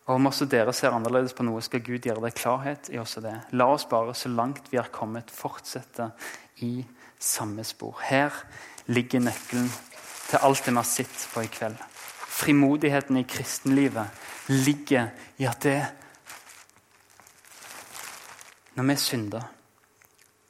[0.09, 3.21] Og Om også dere ser annerledes på noe, skal Gud gjøre det klarhet i også
[3.21, 3.35] det.
[3.61, 6.07] La oss bare, så langt vi har kommet, fortsette
[6.65, 6.81] i
[7.21, 7.99] samme spor.
[8.09, 8.33] Her
[8.89, 9.69] ligger nøkkelen
[10.31, 11.77] til alt det vi har sett på i kveld.
[12.39, 14.09] Frimodigheten i kristenlivet
[14.49, 15.79] ligger i at det
[18.79, 19.43] Når vi synder,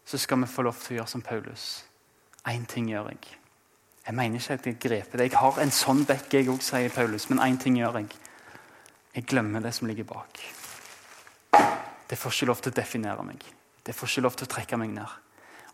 [0.05, 1.85] så skal vi få lov til å gjøre som Paulus.
[2.45, 3.39] Én ting gjør jeg.
[4.07, 5.31] Jeg mener ikke at jeg greper det.
[5.31, 8.13] Jeg har en sånn bekk, jeg òg, sier Paulus, men én ting gjør jeg.
[9.19, 10.39] Jeg glemmer det som ligger bak.
[12.07, 13.43] Det får ikke lov til å definere meg.
[13.83, 15.15] Det får ikke lov til å trekke meg ned.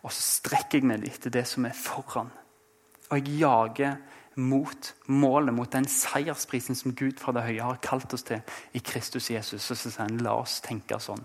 [0.01, 2.31] Og så strekker jeg meg etter det som er foran.
[3.11, 3.99] Og jeg jager
[4.41, 8.41] mot målet, mot den seiersprisen som Gud fra det høye har kalt oss til
[8.73, 9.61] i Kristus Jesus.
[9.61, 11.21] Så sier han, la oss tenke sånn.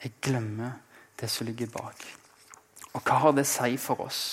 [0.00, 0.80] Jeg glemmer
[1.20, 2.08] det som ligger bak.
[2.94, 4.24] Og hva har det å si for oss?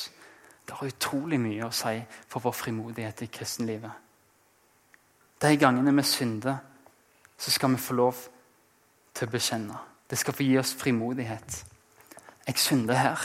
[0.63, 1.99] Det har utrolig mye å si
[2.31, 4.04] for vår frimodighet i kristenlivet.
[5.45, 6.57] De gangene vi synder,
[7.37, 8.15] så skal vi få lov
[9.13, 9.77] til å bekjenne.
[10.09, 11.57] Det skal få gi oss frimodighet.
[12.47, 13.21] Jeg synder her.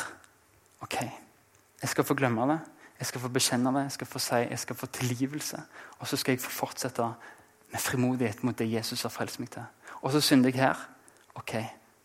[0.84, 0.98] Ok,
[1.80, 2.58] jeg skal få glemme det.
[3.00, 5.62] Jeg skal få bekjenne det, jeg skal få si, jeg skal få tilgivelse.
[5.98, 7.06] Og så skal jeg få fortsette
[7.72, 9.64] med frimodighet mot det Jesus har frelst meg til.
[10.02, 10.82] Og så synder jeg her.
[11.40, 11.54] Ok,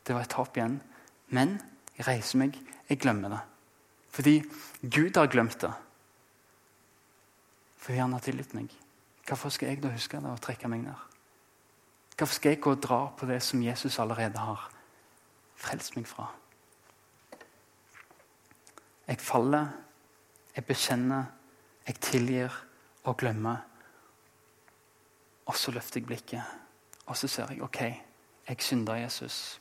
[0.07, 0.79] det var et håp igjen.
[1.35, 1.57] Men
[1.97, 2.55] jeg reiser meg,
[2.87, 3.41] jeg glemmer det.
[4.15, 4.37] Fordi
[4.81, 5.73] Gud har glemt det.
[7.83, 8.71] Fordi han har tilgitt meg.
[9.27, 11.05] Hvorfor skal jeg da huske det og trekke meg ned?
[12.17, 14.69] Hvorfor skal jeg gå og dra på det som Jesus allerede har
[15.55, 16.29] frelst meg fra?
[19.07, 19.73] Jeg faller
[20.55, 21.23] jeg bekjenner,
[21.87, 22.53] jeg tilgir
[23.03, 23.57] og glemmer.
[25.45, 26.43] Og så løfter jeg blikket,
[27.05, 27.81] og så ser jeg OK,
[28.47, 29.59] jeg synda Jesus.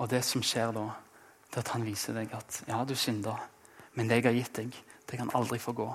[0.00, 0.88] Og det som skjer da,
[1.52, 3.36] det er at han viser deg at ja, du synda,
[3.94, 4.80] men det jeg har gitt deg,
[5.10, 5.90] det kan aldri få gå.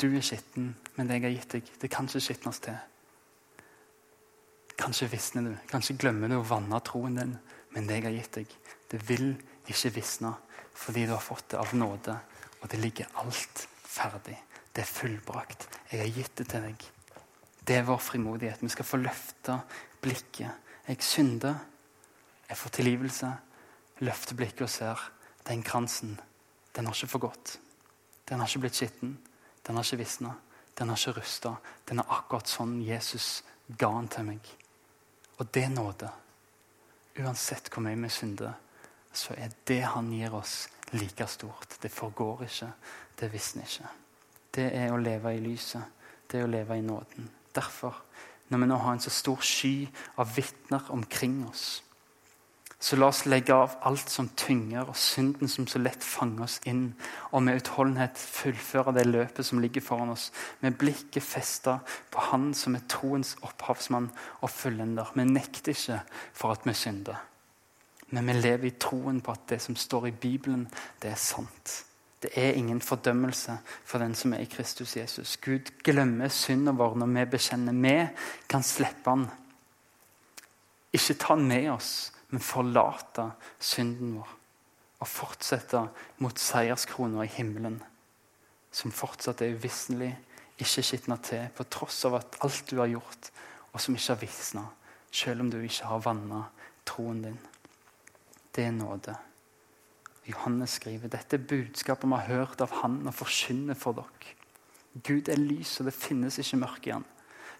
[0.00, 2.76] Du er skitten, men det jeg har gitt deg, det kan ikke skitnes til.
[4.80, 7.34] Kanskje visner du, kanskje glemmer du å vanne troen din,
[7.74, 8.54] men det jeg har gitt deg,
[8.90, 9.34] det vil
[9.68, 10.32] ikke visne
[10.80, 12.14] fordi du har fått det av nåde,
[12.62, 14.38] og det ligger alt ferdig.
[14.72, 15.66] Det er fullbrakt.
[15.90, 16.84] Jeg har gitt det til deg.
[17.66, 18.62] Det er vår frimodighet.
[18.62, 19.58] Vi skal få løfte
[20.00, 20.70] blikket.
[20.88, 21.58] Jeg synder.
[22.48, 23.32] Jeg får tilgivelse.
[24.00, 25.02] Løfter blikket og ser
[25.48, 26.16] den kransen.
[26.76, 27.58] Den har ikke forgått.
[28.28, 29.18] Den har ikke blitt skitten.
[29.66, 30.34] Den har ikke visna.
[30.78, 31.54] Den har ikke rusta.
[31.88, 34.50] Den er akkurat sånn Jesus ga den til meg.
[35.38, 36.10] Og det er nåde.
[37.20, 38.52] Uansett hvor mye vi synder,
[39.12, 41.76] så er det han gir oss, like stort.
[41.82, 42.70] Det forgår ikke,
[43.20, 43.90] det visner ikke.
[44.54, 45.82] Det er å leve i lyset.
[46.30, 47.28] Det er å leve i nåden.
[47.54, 47.96] Derfor,
[48.48, 49.88] når vi nå har en så stor sky
[50.22, 51.82] av vitner omkring oss,
[52.80, 56.56] så la oss legge av alt som tynger, og synden som så lett fanger oss
[56.64, 56.94] inn,
[57.28, 60.30] og med utholdenhet fullføre det løpet som ligger foran oss,
[60.64, 61.78] med blikket festa
[62.10, 64.08] på Han som er troens opphavsmann
[64.40, 65.12] og fullender.
[65.12, 65.98] Vi nekter ikke
[66.32, 67.20] for at vi synder.
[68.16, 70.64] Men vi lever i troen på at det som står i Bibelen,
[71.02, 71.74] det er sant.
[72.22, 75.36] Det er ingen fordømmelse for den som er i Kristus Jesus.
[75.36, 77.76] Gud glemmer synden vår når vi bekjenner.
[77.76, 79.28] Vi kan slippe han.
[80.92, 84.36] Ikke ta han med oss, men forlate synden vår.
[85.00, 85.80] Og fortsette
[86.20, 87.78] mot seierskrona i himmelen,
[88.70, 90.12] som fortsatt er uvisnelig,
[90.60, 93.30] ikke skitna til, på tross av at alt du har gjort,
[93.72, 94.66] og som ikke har visna,
[95.10, 96.42] selv om du ikke har vanna
[96.84, 97.40] troen din.
[98.52, 99.14] Det er nåde.
[100.28, 104.36] Johannes skriver dette er budskapet vi har hørt av Han og forkynner for dere.
[105.06, 107.06] Gud er lys, og det finnes ikke mørke i Han.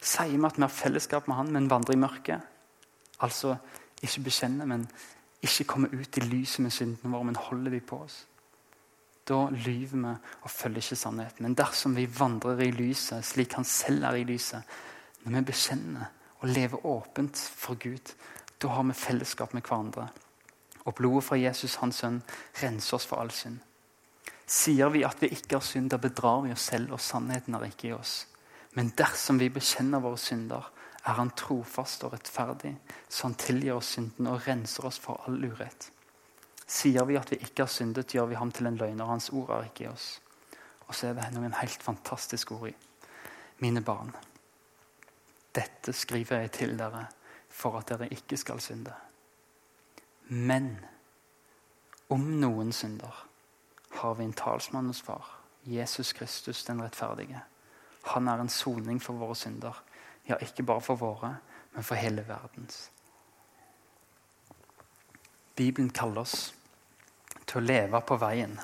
[0.01, 2.43] Sier vi at vi har fellesskap med Han, men vandrer i mørket?
[3.21, 3.57] Altså
[4.03, 4.89] ikke bekjenne, men
[5.43, 8.25] ikke komme ut i lyset med syndene våre, men holder de på oss.
[9.29, 11.45] Da lyver vi og følger ikke sannheten.
[11.47, 14.63] Men dersom vi vandrer i lyset slik Han selv er i lyset,
[15.23, 16.11] når vi bekjenner
[16.41, 18.15] og lever åpent for Gud.
[18.63, 20.09] Da har vi fellesskap med hverandre.
[20.85, 22.23] Og blodet fra Jesus, hans sønn,
[22.63, 23.61] renser oss for all synd.
[24.47, 27.69] Sier vi at vi ikke har synd, da bedrar vi oss selv, og sannheten er
[27.69, 28.27] ikke i oss.
[28.75, 30.71] Men dersom vi bekjenner våre synder,
[31.05, 32.75] er Han trofast og rettferdig,
[33.09, 35.91] så Han tilgir oss synden og renser oss for all urett.
[36.67, 39.05] Sier vi at vi ikke har syndet, gjør vi ham til en løgner.
[39.05, 40.21] Hans ord er ikke i oss.
[40.87, 42.77] Og så er det noen helt fantastiske ord i.
[43.59, 44.13] Mine barn,
[45.55, 47.09] dette skriver jeg til dere
[47.51, 48.95] for at dere ikke skal synde.
[50.31, 50.77] Men
[52.09, 53.27] om noen synder,
[53.91, 55.27] har vi en talsmann hos Far,
[55.67, 57.43] Jesus Kristus den rettferdige.
[58.15, 59.83] Han er en soning for våre synder.
[60.29, 61.37] Ja, ikke bare for våre,
[61.75, 62.91] men for hele verdens.
[65.57, 66.55] Bibelen kaller oss
[67.47, 68.55] til å leve på veien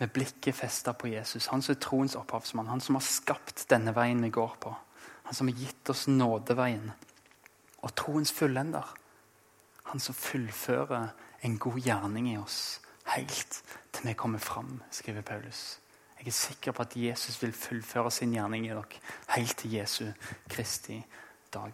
[0.00, 1.46] med blikket festa på Jesus.
[1.52, 4.72] Han som er troens opphavsmann, han som har skapt denne veien vi går på.
[5.28, 6.90] Han som har gitt oss nådeveien
[7.82, 8.88] og troens fullender.
[9.92, 12.80] Han som fullfører en god gjerning i oss
[13.12, 15.81] helt til vi kommer fram, skriver Paulus.
[16.22, 19.00] Jeg er sikker på at Jesus vil fullføre sin gjerning i dere
[19.34, 20.04] helt til Jesu
[20.48, 21.00] Kristi
[21.50, 21.72] dag.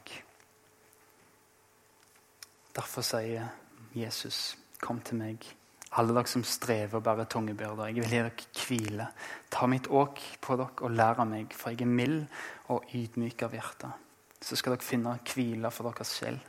[2.77, 3.49] Derfor sier
[3.95, 5.45] Jesus, 'Kom til meg,
[5.93, 8.31] alle dere som strever og bærer tunge byrder.' 'Jeg vil gi dere
[8.67, 9.09] hvile.
[9.51, 12.27] Ta mitt åk på dere og lær av meg, for jeg er mild
[12.69, 13.93] og ydmyk av hjerte.'
[14.41, 16.41] Så skal dere finne hvile for deres sjel,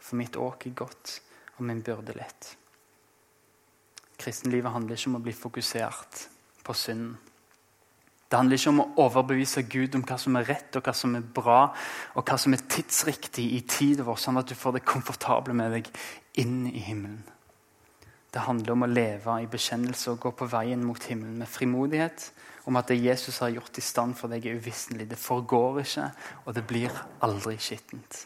[0.00, 1.20] for mitt åk er godt
[1.58, 2.56] og min byrde lett.
[4.18, 6.28] Kristenlivet handler ikke om å bli fokusert
[6.64, 7.18] på synden.
[8.32, 11.12] Det handler ikke om å overbevise Gud om hva som er rett og hva som
[11.18, 11.66] er bra,
[12.16, 15.74] og hva som er tidsriktig i tiden vår, sånn at du får det komfortable med
[15.76, 15.90] deg
[16.40, 17.18] inn i himmelen.
[18.32, 22.24] Det handler om å leve i bekjennelse og gå på veien mot himmelen med frimodighet
[22.64, 25.10] om at det Jesus har gjort i stand for deg, er uvisselig.
[25.10, 26.06] Det forgår ikke,
[26.46, 28.22] og det blir aldri skittent.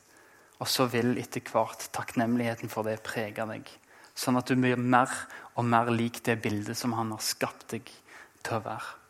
[0.60, 3.74] Og så vil etter hvert takknemligheten for det prege deg,
[4.14, 5.10] sånn at du blir mer
[5.56, 7.90] og mer lik det bildet som han har skapt deg
[8.46, 9.05] til å være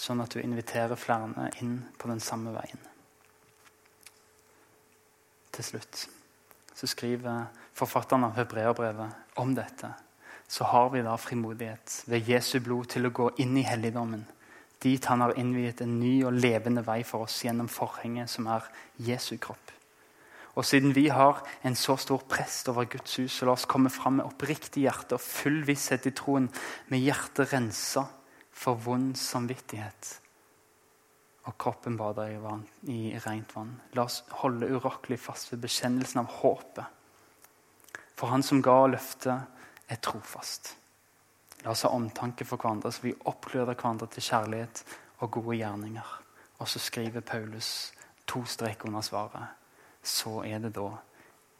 [0.00, 2.80] sånn at du inviterer flere inn på den samme veien.
[5.50, 6.06] Til slutt
[6.80, 9.90] så skriver forfatteren av hebreerbrevet om dette.
[10.48, 14.22] Så har vi da frimodighet ved Jesu blod til å gå inn i helligdommen.
[14.80, 18.64] Dit han har innviet en ny og levende vei for oss gjennom forhenget som er
[18.96, 19.74] Jesu kropp.
[20.56, 23.92] Og siden vi har en så stor prest over Guds hus, så la oss komme
[23.92, 26.48] fram med oppriktig hjerte og full visshet i troen,
[26.88, 28.08] med hjertet rensa
[28.60, 30.20] for vond samvittighet.
[31.48, 33.72] Og kroppen bader i, vann, i rent vann.
[33.96, 36.84] La oss holde urokkelig fast ved bekjennelsen av håpet.
[38.20, 39.56] For Han som ga løftet,
[39.90, 40.74] er trofast.
[41.64, 44.84] La oss ha omtanke for hverandre, så vi oppgløder hverandre til kjærlighet
[45.24, 46.12] og gode gjerninger.
[46.60, 47.92] Og så skriver Paulus
[48.28, 49.56] to strek under svaret.
[50.02, 50.92] Så er det da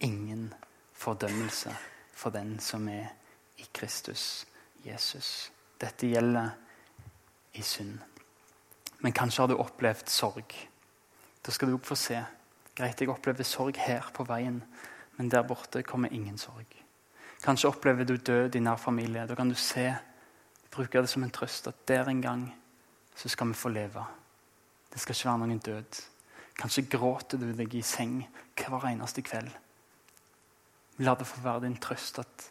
[0.05, 0.53] ingen
[0.93, 1.73] fordømmelse
[2.13, 3.09] for den som er
[3.57, 4.45] i Kristus
[4.85, 5.51] Jesus.
[5.81, 6.53] Dette gjelder
[7.55, 7.99] i synd.
[9.01, 10.55] Men kanskje har du opplevd sorg.
[11.41, 12.21] Da skal du òg få se.
[12.77, 14.61] Greit, jeg opplever sorg her på veien,
[15.17, 16.69] men der borte kommer ingen sorg.
[17.41, 19.27] Kanskje opplever du død i nær familie.
[19.27, 19.89] Da kan du se,
[20.71, 22.47] bruke det som en trøst, at der en gang
[23.17, 24.05] så skal vi få leve.
[24.93, 26.01] Det skal ikke være noen død.
[26.61, 28.21] Kanskje gråter du deg i seng
[28.59, 29.51] hver eneste kveld.
[31.01, 32.51] La det få være din trøst at,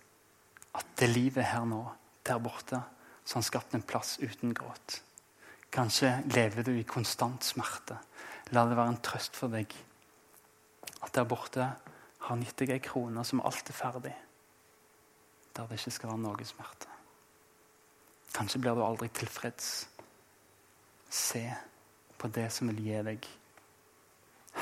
[0.73, 1.83] at det livet her nå,
[2.25, 2.81] der borte,
[3.29, 5.03] så han skapte en plass uten gråt.
[5.69, 7.99] Kanskje lever du i konstant smerte.
[8.57, 9.75] La det være en trøst for deg
[11.05, 14.15] at der borte har han gitt deg ei krone som alt er ferdig,
[15.53, 16.89] der det ikke skal være noe smerte.
[18.33, 19.69] Kanskje blir du aldri tilfreds.
[21.09, 21.43] Se
[22.17, 23.29] på det som vil gi deg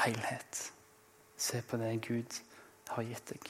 [0.03, 0.61] helhet.
[1.39, 2.41] Se på det Gud
[2.91, 3.49] har gitt deg.